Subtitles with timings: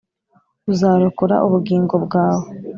[0.71, 2.47] Uzarokora ubugingo bwawe